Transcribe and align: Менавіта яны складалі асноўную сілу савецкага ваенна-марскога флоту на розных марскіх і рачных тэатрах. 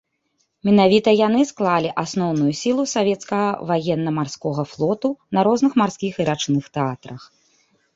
Менавіта 0.69 1.09
яны 1.27 1.41
складалі 1.49 1.91
асноўную 2.05 2.51
сілу 2.61 2.83
савецкага 2.95 3.49
ваенна-марскога 3.75 4.69
флоту 4.75 5.09
на 5.37 5.49
розных 5.53 5.71
марскіх 5.85 6.13
і 6.23 6.33
рачных 6.37 6.63
тэатрах. 6.77 7.21